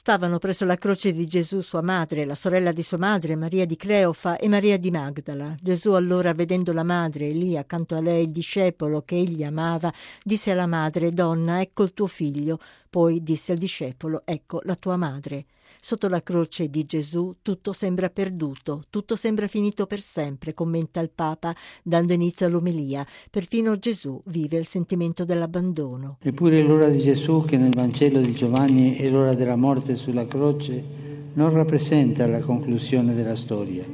Stavano 0.00 0.38
presso 0.38 0.64
la 0.64 0.76
croce 0.76 1.12
di 1.12 1.26
Gesù 1.26 1.60
sua 1.60 1.82
madre, 1.82 2.24
la 2.24 2.34
sorella 2.34 2.72
di 2.72 2.82
sua 2.82 2.96
madre, 2.96 3.36
Maria 3.36 3.66
di 3.66 3.76
Cleofa 3.76 4.38
e 4.38 4.48
Maria 4.48 4.78
di 4.78 4.90
Magdala. 4.90 5.54
Gesù 5.60 5.92
allora, 5.92 6.32
vedendo 6.32 6.72
la 6.72 6.84
madre 6.84 7.28
lì 7.32 7.54
accanto 7.54 7.94
a 7.94 8.00
lei 8.00 8.22
il 8.22 8.30
discepolo 8.30 9.02
che 9.02 9.16
egli 9.16 9.44
amava, 9.44 9.92
disse 10.22 10.52
alla 10.52 10.66
madre, 10.66 11.10
Donna, 11.10 11.60
ecco 11.60 11.82
il 11.82 11.92
tuo 11.92 12.06
figlio. 12.06 12.58
Poi 12.90 13.22
disse 13.22 13.52
al 13.52 13.58
discepolo, 13.58 14.22
ecco 14.24 14.60
la 14.64 14.74
tua 14.74 14.96
madre. 14.96 15.44
Sotto 15.80 16.08
la 16.08 16.24
croce 16.24 16.68
di 16.68 16.84
Gesù 16.84 17.36
tutto 17.40 17.72
sembra 17.72 18.10
perduto, 18.10 18.82
tutto 18.90 19.14
sembra 19.14 19.46
finito 19.46 19.86
per 19.86 20.00
sempre, 20.00 20.54
commenta 20.54 20.98
il 20.98 21.10
Papa, 21.14 21.54
dando 21.84 22.12
inizio 22.12 22.46
all'omelia. 22.46 23.06
Perfino 23.30 23.78
Gesù 23.78 24.20
vive 24.26 24.56
il 24.56 24.66
sentimento 24.66 25.24
dell'abbandono. 25.24 26.18
Eppure 26.20 26.62
l'ora 26.62 26.88
di 26.88 26.98
Gesù, 26.98 27.44
che 27.46 27.56
nel 27.56 27.72
Vangelo 27.72 28.20
di 28.20 28.32
Giovanni 28.32 28.96
è 28.96 29.08
l'ora 29.08 29.34
della 29.34 29.54
morte 29.54 29.94
sulla 29.94 30.26
croce, 30.26 30.82
non 31.34 31.52
rappresenta 31.52 32.26
la 32.26 32.40
conclusione 32.40 33.14
della 33.14 33.36
storia, 33.36 33.84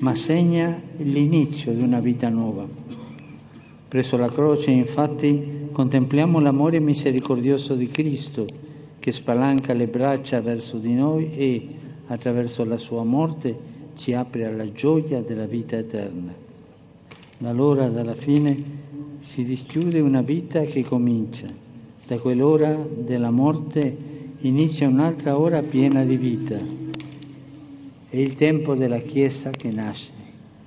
ma 0.00 0.16
segna 0.16 0.76
l'inizio 0.96 1.72
di 1.72 1.82
una 1.82 2.00
vita 2.00 2.28
nuova. 2.28 2.66
Presso 3.92 4.16
la 4.16 4.30
croce, 4.30 4.70
infatti, 4.70 5.68
contempliamo 5.70 6.40
l'amore 6.40 6.80
misericordioso 6.80 7.74
di 7.74 7.88
Cristo 7.88 8.46
che 8.98 9.12
spalanca 9.12 9.74
le 9.74 9.86
braccia 9.86 10.40
verso 10.40 10.78
di 10.78 10.94
noi 10.94 11.30
e, 11.36 11.68
attraverso 12.06 12.64
la 12.64 12.78
sua 12.78 13.04
morte, 13.04 13.54
ci 13.94 14.14
apre 14.14 14.46
alla 14.46 14.72
gioia 14.72 15.20
della 15.20 15.44
vita 15.44 15.76
eterna. 15.76 16.32
Dall'ora 17.36 17.88
dalla 17.88 18.14
fine 18.14 18.62
si 19.20 19.44
dischiude 19.44 20.00
una 20.00 20.22
vita 20.22 20.62
che 20.62 20.82
comincia. 20.82 21.48
Da 22.06 22.16
quell'ora 22.16 22.74
della 22.74 23.30
morte 23.30 23.94
inizia 24.38 24.88
un'altra 24.88 25.38
ora 25.38 25.60
piena 25.60 26.02
di 26.02 26.16
vita. 26.16 26.56
È 28.08 28.16
il 28.16 28.36
tempo 28.36 28.74
della 28.74 29.00
Chiesa 29.00 29.50
che 29.50 29.70
nasce 29.70 30.21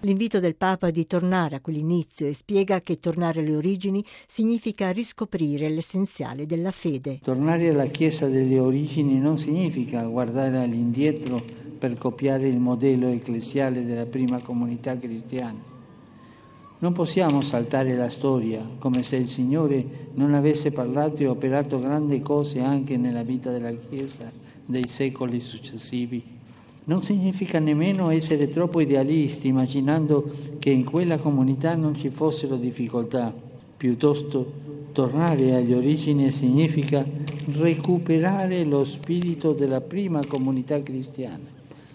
l'invito 0.06 0.40
del 0.40 0.56
Papa 0.56 0.92
di 0.92 1.08
tornare 1.08 1.56
a 1.56 1.62
quell'inizio 1.62 2.28
e 2.28 2.34
spiega 2.34 2.80
che 2.82 3.00
tornare 3.00 3.40
alle 3.40 3.56
origini 3.56 4.06
significa 4.28 4.92
riscoprire 4.92 5.68
l'essenziale 5.68 6.46
della 6.46 6.70
fede. 6.70 7.20
Tornare 7.24 7.70
alla 7.70 7.88
Chiesa 7.88 8.28
delle 8.28 8.60
origini 8.60 9.18
non 9.18 9.36
significa 9.38 10.04
guardare 10.04 10.60
all'indietro 10.60 11.44
per 11.78 11.98
copiare 11.98 12.48
il 12.48 12.60
modello 12.60 13.08
ecclesiale 13.08 13.84
della 13.84 14.06
prima 14.06 14.40
comunità 14.42 14.98
cristiana. 14.98 15.74
Non 16.78 16.94
possiamo 16.94 17.42
saltare 17.42 17.96
la 17.96 18.10
storia 18.10 18.64
come 18.78 19.02
se 19.02 19.16
il 19.16 19.28
Signore 19.28 20.10
non 20.14 20.36
avesse 20.36 20.72
parlato 20.72 21.24
e 21.24 21.28
operato 21.28 21.80
grandi 21.80 22.22
cose 22.22 22.60
anche 22.60 22.96
nella 22.96 23.24
vita 23.24 23.50
della 23.50 23.74
Chiesa 23.74 24.32
dei 24.64 24.88
secoli 24.88 25.40
successivi. 25.40 26.35
Non 26.88 27.02
significa 27.02 27.58
nemmeno 27.58 28.12
essere 28.12 28.48
troppo 28.48 28.80
idealisti, 28.80 29.48
immaginando 29.48 30.30
che 30.60 30.70
in 30.70 30.84
quella 30.84 31.18
comunità 31.18 31.74
non 31.74 31.96
ci 31.96 32.10
fossero 32.10 32.58
difficoltà. 32.58 33.34
Piuttosto, 33.76 34.52
tornare 34.92 35.56
agli 35.56 35.74
origini 35.74 36.30
significa 36.30 37.04
recuperare 37.54 38.64
lo 38.64 38.86
spirito 38.86 39.52
della 39.52 39.82
prima 39.82 40.24
comunità 40.28 40.82
cristiana, 40.84 41.44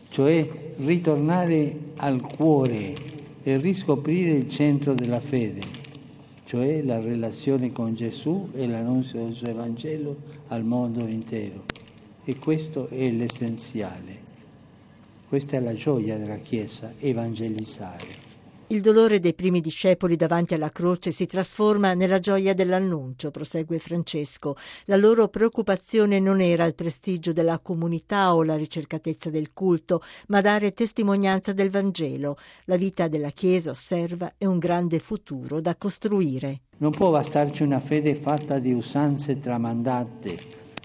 cioè 0.09 0.49
ritornare 0.79 1.77
al 1.97 2.21
cuore 2.21 2.93
e 3.45 3.57
riscoprire 3.59 4.33
il 4.33 4.49
centro 4.49 4.93
della 4.95 5.21
fede, 5.21 5.61
cioè 6.45 6.83
la 6.83 6.99
relazione 6.99 7.71
con 7.71 7.95
Gesù 7.95 8.49
e 8.55 8.67
l'annuncio 8.67 9.19
del 9.19 9.35
suo 9.35 9.49
Evangelo 9.49 10.17
al 10.49 10.65
mondo 10.65 11.07
intero. 11.07 11.63
E 12.25 12.37
questo 12.39 12.89
è 12.89 13.09
l'essenziale. 13.09 14.30
Questa 15.31 15.57
è 15.57 15.61
la 15.61 15.75
gioia 15.75 16.19
della 16.19 16.39
Chiesa, 16.39 16.93
evangelizzare. 16.99 18.05
Il 18.67 18.81
dolore 18.81 19.21
dei 19.21 19.33
primi 19.33 19.61
discepoli 19.61 20.17
davanti 20.17 20.55
alla 20.55 20.71
croce 20.71 21.13
si 21.13 21.25
trasforma 21.27 21.95
nella 21.95 22.19
gioia 22.19 22.53
dell'annuncio, 22.53 23.31
prosegue 23.31 23.79
Francesco. 23.79 24.57
La 24.87 24.97
loro 24.97 25.29
preoccupazione 25.29 26.19
non 26.19 26.41
era 26.41 26.67
il 26.67 26.75
prestigio 26.75 27.33
della 27.33 27.61
comunità 27.61 28.35
o 28.35 28.43
la 28.43 28.57
ricercatezza 28.57 29.31
del 29.31 29.53
culto, 29.53 30.03
ma 30.27 30.41
dare 30.41 30.73
testimonianza 30.73 31.53
del 31.53 31.71
Vangelo. 31.71 32.37
La 32.65 32.75
vita 32.75 33.07
della 33.07 33.31
Chiesa, 33.31 33.71
osserva, 33.71 34.33
è 34.37 34.47
un 34.47 34.59
grande 34.59 34.99
futuro 34.99 35.61
da 35.61 35.77
costruire. 35.77 36.63
Non 36.79 36.91
può 36.91 37.13
bastarci 37.13 37.63
una 37.63 37.79
fede 37.79 38.17
fatta 38.17 38.59
di 38.59 38.73
usanze 38.73 39.39
tramandate, 39.39 40.37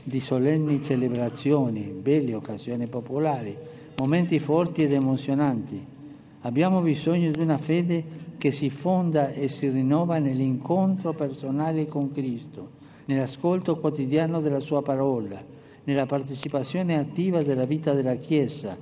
di 0.03 0.19
solenni 0.19 0.83
celebrazioni, 0.83 1.81
belle 1.85 2.35
occasioni 2.35 2.85
popolari 2.85 3.83
momenti 3.97 4.39
forti 4.39 4.83
ed 4.83 4.93
emozionanti. 4.93 5.93
Abbiamo 6.41 6.81
bisogno 6.81 7.31
di 7.31 7.39
una 7.39 7.57
fede 7.57 8.03
che 8.37 8.51
si 8.51 8.69
fonda 8.69 9.31
e 9.31 9.47
si 9.47 9.69
rinnova 9.69 10.19
nell'incontro 10.19 11.13
personale 11.13 11.87
con 11.87 12.11
Cristo, 12.11 12.69
nell'ascolto 13.05 13.79
quotidiano 13.79 14.41
della 14.41 14.59
Sua 14.59 14.81
parola, 14.81 15.41
nella 15.85 16.05
partecipazione 16.05 16.97
attiva 16.97 17.41
della 17.41 17.65
vita 17.65 17.93
della 17.93 18.15
Chiesa, 18.15 18.77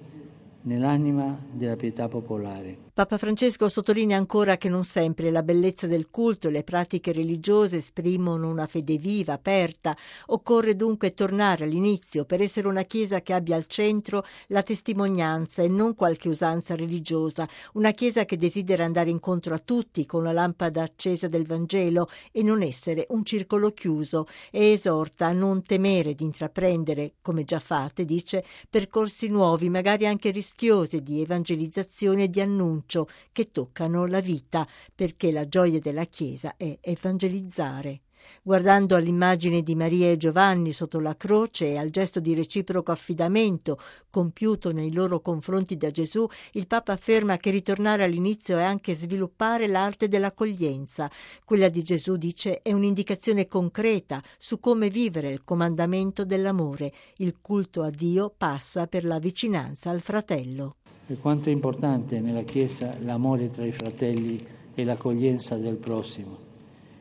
nell'anima 0.62 1.38
della 1.52 1.76
pietà 1.76 2.08
popolare. 2.08 2.78
Papa 2.96 3.18
Francesco 3.18 3.70
sottolinea 3.70 4.18
ancora 4.18 4.58
che 4.58 4.70
non 4.70 4.84
sempre 4.84 5.32
la 5.32 5.42
bellezza 5.42 5.88
del 5.88 6.12
culto 6.12 6.48
e 6.48 6.52
le 6.52 6.64
pratiche 6.64 7.12
religiose 7.12 7.78
esprimono 7.78 8.48
una 8.48 8.68
fede 8.68 8.98
viva, 8.98 9.34
aperta. 9.34 9.98
Occorre 10.28 10.76
dunque 10.76 11.16
tornare 11.16 11.64
all'inizio 11.64 12.24
per 12.24 12.40
essere 12.40 12.68
una 12.68 12.84
Chiesa 12.84 13.22
che 13.22 13.34
abbia 13.34 13.56
al 13.56 13.66
centro 13.66 14.24
la 14.50 14.62
testimonianza 14.62 15.64
e 15.64 15.70
non 15.70 15.96
qualche 15.96 16.30
usanza 16.30 16.76
religiosa, 16.76 17.50
una 17.74 17.90
Chiesa 17.94 18.26
che 18.26 18.38
desidera 18.38 18.86
andare 18.86 19.10
incontro 19.10 19.56
a 19.56 19.60
tutti 19.66 20.06
con 20.06 20.22
la 20.22 20.32
lampada 20.32 20.84
accesa 20.84 21.28
del 21.28 21.48
Vangelo 21.48 22.08
e 22.32 22.44
non 22.44 22.62
essere 22.62 23.08
un 23.10 23.26
circolo 23.26 23.72
chiuso. 23.72 24.28
E 24.52 24.72
esorta 24.72 25.26
a 25.26 25.34
non 25.34 25.64
temere 25.64 26.14
di 26.14 26.26
intraprendere, 26.26 27.14
come 27.24 27.44
già 27.44 27.60
fate, 27.60 28.06
dice, 28.06 28.46
percorsi 28.70 29.30
nuovi, 29.30 29.68
magari 29.70 30.06
anche 30.06 30.30
rischiosi 30.30 31.02
di 31.02 31.22
evangelizzazione 31.22 32.26
e 32.26 32.30
di 32.30 32.40
annuncio 32.40 32.82
annuncio 32.84 33.08
che 33.32 33.52
toccano 33.52 34.06
la 34.06 34.20
vita, 34.20 34.68
perché 34.94 35.32
la 35.32 35.48
gioia 35.48 35.80
della 35.80 36.06
Chiesa 36.06 36.56
è 36.58 36.78
evangelizzare. 36.82 38.02
Guardando 38.42 38.96
all'immagine 38.96 39.62
di 39.64 39.76
Maria 39.76 40.10
e 40.10 40.16
Giovanni 40.16 40.72
sotto 40.72 41.02
la 41.02 41.18
croce 41.18 41.74
e 41.74 41.78
al 41.78 41.90
gesto 41.90 42.22
di 42.22 42.34
reciproco 42.34 42.94
affidamento 42.94 43.78
compiuto 44.10 44.72
nei 44.72 44.94
loro 44.94 45.20
confronti 45.20 45.76
da 45.76 45.92
Gesù, 45.92 46.26
il 46.54 46.66
Papa 46.66 46.94
afferma 46.94 47.36
che 47.36 47.52
ritornare 47.52 48.06
all'inizio 48.06 48.58
è 48.58 48.64
anche 48.64 48.94
sviluppare 48.94 49.68
l'arte 49.68 50.08
dell'accoglienza. 50.08 51.12
Quella 51.44 51.68
di 51.68 51.84
Gesù, 51.84 52.16
dice, 52.16 52.62
è 52.62 52.72
un'indicazione 52.72 53.50
concreta 53.50 54.24
su 54.38 54.58
come 54.58 54.88
vivere 54.88 55.30
il 55.30 55.44
comandamento 55.44 56.24
dell'amore. 56.24 56.94
Il 57.18 57.40
culto 57.42 57.82
a 57.82 57.90
Dio 57.90 58.34
passa 58.36 58.88
per 58.88 59.04
la 59.04 59.20
vicinanza 59.20 59.90
al 59.90 60.00
fratello 60.00 60.78
e 61.08 61.18
quanto 61.18 61.50
è 61.50 61.52
importante 61.52 62.20
nella 62.20 62.44
Chiesa 62.44 62.96
l'amore 63.04 63.50
tra 63.50 63.66
i 63.66 63.72
fratelli 63.72 64.40
e 64.74 64.84
l'accoglienza 64.84 65.56
del 65.56 65.76
prossimo. 65.76 66.52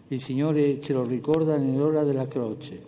Il 0.09 0.21
Signore 0.21 0.81
ce 0.81 0.93
lo 0.93 1.05
ricorda 1.05 1.57
nell'ora 1.57 2.03
della 2.03 2.29
croce, 2.29 2.81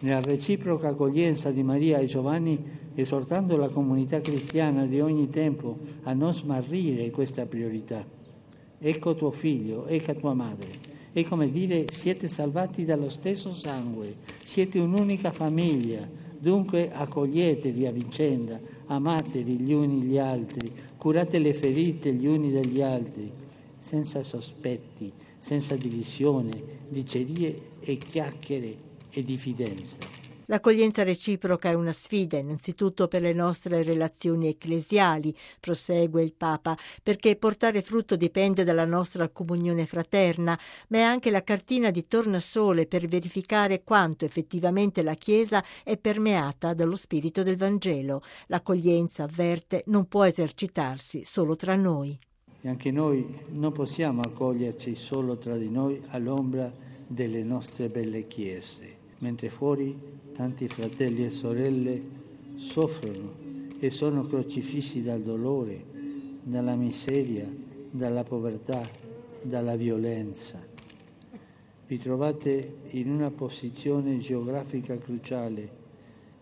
nella 0.00 0.20
reciproca 0.20 0.88
accoglienza 0.88 1.50
di 1.50 1.62
Maria 1.62 1.98
e 1.98 2.06
Giovanni, 2.06 2.62
esortando 2.94 3.56
la 3.56 3.68
comunità 3.68 4.20
cristiana 4.20 4.86
di 4.86 5.00
ogni 5.00 5.28
tempo 5.30 5.78
a 6.02 6.12
non 6.12 6.32
smarrire 6.32 7.10
questa 7.10 7.46
priorità. 7.46 8.04
Ecco 8.78 9.14
tuo 9.14 9.30
figlio, 9.30 9.86
ecco 9.86 10.14
tua 10.14 10.34
madre. 10.34 10.92
È 11.12 11.24
come 11.24 11.50
dire 11.50 11.86
siete 11.90 12.28
salvati 12.28 12.84
dallo 12.84 13.08
stesso 13.08 13.52
sangue, 13.52 14.16
siete 14.42 14.78
un'unica 14.78 15.32
famiglia, 15.32 16.06
Dunque 16.44 16.92
accoglietevi 16.92 17.86
a 17.86 17.90
vicenda, 17.90 18.60
amatevi 18.88 19.54
gli 19.60 19.72
uni 19.72 20.02
gli 20.02 20.18
altri, 20.18 20.70
curate 20.98 21.38
le 21.38 21.54
ferite 21.54 22.12
gli 22.12 22.26
uni 22.26 22.50
degli 22.50 22.82
altri, 22.82 23.32
senza 23.78 24.22
sospetti, 24.22 25.10
senza 25.38 25.74
divisione, 25.74 26.50
dicerie 26.86 27.78
e 27.80 27.96
chiacchiere 27.96 28.76
e 29.08 29.24
diffidenza. 29.24 29.96
L'accoglienza 30.46 31.02
reciproca 31.02 31.70
è 31.70 31.74
una 31.74 31.92
sfida 31.92 32.36
innanzitutto 32.36 33.08
per 33.08 33.22
le 33.22 33.32
nostre 33.32 33.82
relazioni 33.82 34.48
ecclesiali, 34.48 35.34
prosegue 35.58 36.22
il 36.22 36.34
Papa, 36.34 36.76
perché 37.02 37.36
portare 37.36 37.80
frutto 37.80 38.14
dipende 38.14 38.62
dalla 38.62 38.84
nostra 38.84 39.28
comunione 39.30 39.86
fraterna, 39.86 40.58
ma 40.88 40.98
è 40.98 41.00
anche 41.00 41.30
la 41.30 41.42
cartina 41.42 41.90
di 41.90 42.06
tornasole 42.06 42.86
per 42.86 43.06
verificare 43.06 43.82
quanto 43.82 44.26
effettivamente 44.26 45.02
la 45.02 45.14
Chiesa 45.14 45.64
è 45.82 45.96
permeata 45.96 46.74
dallo 46.74 46.96
spirito 46.96 47.42
del 47.42 47.56
Vangelo. 47.56 48.20
L'accoglienza, 48.48 49.22
avverte, 49.24 49.84
non 49.86 50.06
può 50.06 50.24
esercitarsi 50.24 51.24
solo 51.24 51.56
tra 51.56 51.74
noi. 51.74 52.18
E 52.60 52.68
anche 52.68 52.90
noi 52.90 53.40
non 53.48 53.72
possiamo 53.72 54.20
accoglierci 54.20 54.94
solo 54.94 55.38
tra 55.38 55.56
di 55.56 55.70
noi 55.70 56.02
all'ombra 56.08 56.70
delle 57.06 57.42
nostre 57.42 57.88
belle 57.88 58.26
chiese 58.26 59.02
mentre 59.24 59.48
fuori 59.48 59.98
tanti 60.34 60.66
fratelli 60.66 61.24
e 61.24 61.30
sorelle 61.30 62.02
soffrono 62.56 63.32
e 63.78 63.90
sono 63.90 64.26
crocifissi 64.26 65.02
dal 65.02 65.22
dolore, 65.22 65.84
dalla 66.42 66.74
miseria, 66.74 67.46
dalla 67.90 68.24
povertà, 68.24 68.82
dalla 69.40 69.76
violenza. 69.76 70.60
Vi 71.86 71.98
trovate 71.98 72.76
in 72.90 73.10
una 73.10 73.30
posizione 73.30 74.18
geografica 74.18 74.98
cruciale 74.98 75.82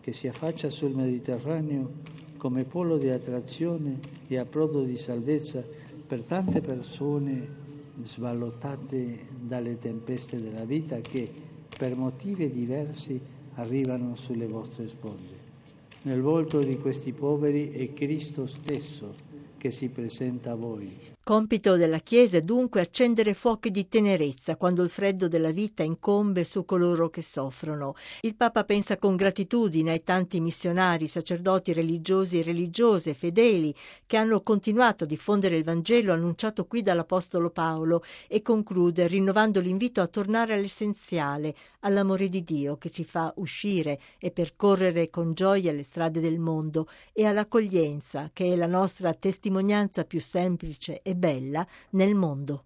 che 0.01 0.11
si 0.11 0.27
affaccia 0.27 0.69
sul 0.69 0.95
Mediterraneo 0.95 1.91
come 2.37 2.63
polo 2.63 2.97
di 2.97 3.09
attrazione 3.09 3.99
e 4.27 4.37
approdo 4.37 4.83
di 4.83 4.97
salvezza 4.97 5.63
per 6.05 6.21
tante 6.21 6.61
persone 6.61 7.61
svallotate 8.01 9.27
dalle 9.39 9.77
tempeste 9.77 10.41
della 10.41 10.65
vita 10.65 10.99
che 10.99 11.29
per 11.77 11.95
motivi 11.95 12.51
diversi 12.51 13.19
arrivano 13.55 14.15
sulle 14.15 14.47
vostre 14.47 14.87
sponde. 14.87 15.51
Nel 16.03 16.21
volto 16.21 16.59
di 16.59 16.77
questi 16.77 17.13
poveri 17.13 17.71
è 17.71 17.93
Cristo 17.93 18.45
stesso 18.45 19.15
che 19.57 19.71
si 19.71 19.87
presenta 19.89 20.51
a 20.51 20.55
voi. 20.55 20.93
Compito 21.25 21.77
della 21.77 21.99
Chiesa 21.99 22.35
è 22.35 22.41
dunque 22.41 22.81
accendere 22.81 23.33
fuochi 23.33 23.71
di 23.71 23.87
tenerezza 23.87 24.57
quando 24.57 24.83
il 24.83 24.89
freddo 24.89 25.29
della 25.29 25.51
vita 25.51 25.81
incombe 25.81 26.43
su 26.43 26.65
coloro 26.65 27.09
che 27.09 27.21
soffrono. 27.21 27.95
Il 28.23 28.35
Papa 28.35 28.65
pensa 28.65 28.97
con 28.97 29.15
gratitudine 29.15 29.91
ai 29.91 30.03
tanti 30.03 30.41
missionari, 30.41 31.07
sacerdoti 31.07 31.71
religiosi 31.71 32.39
e 32.39 32.43
religiose, 32.43 33.13
fedeli, 33.13 33.73
che 34.05 34.17
hanno 34.17 34.41
continuato 34.41 35.05
a 35.05 35.07
diffondere 35.07 35.55
il 35.55 35.63
Vangelo 35.63 36.11
annunciato 36.11 36.65
qui 36.65 36.81
dall'Apostolo 36.81 37.51
Paolo 37.51 38.03
e 38.27 38.41
conclude 38.41 39.07
rinnovando 39.07 39.61
l'invito 39.61 40.01
a 40.01 40.07
tornare 40.07 40.55
all'essenziale, 40.55 41.55
all'amore 41.79 42.27
di 42.27 42.43
Dio 42.43 42.75
che 42.75 42.89
ci 42.89 43.05
fa 43.05 43.31
uscire 43.37 43.97
e 44.19 44.31
percorrere 44.31 45.09
con 45.09 45.33
gioia 45.33 45.71
le 45.71 45.83
strade 45.83 46.19
del 46.19 46.39
mondo 46.39 46.89
e 47.13 47.25
all'accoglienza 47.25 48.29
che 48.33 48.51
è 48.51 48.55
la 48.57 48.67
nostra 48.67 49.13
testimonianza 49.13 50.03
più 50.03 50.19
semplice 50.19 51.01
e 51.13 51.15
bella 51.15 51.65
nel 51.91 52.15
mondo. 52.15 52.61